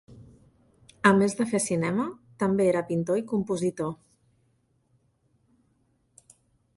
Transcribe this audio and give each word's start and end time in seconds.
A 1.09 1.11
més 1.17 1.35
de 1.41 1.45
fer 1.51 1.59
cinema, 1.65 2.05
també 2.43 2.65
era 2.71 2.81
pintor 2.89 3.21
i 3.21 3.25
compositor. 3.33 3.93